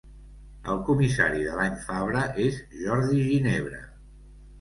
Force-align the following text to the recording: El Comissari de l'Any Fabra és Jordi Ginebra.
El 0.75 0.79
Comissari 0.85 1.43
de 1.47 1.57
l'Any 1.59 1.75
Fabra 1.83 2.23
és 2.45 2.57
Jordi 2.79 3.21
Ginebra. 3.29 3.83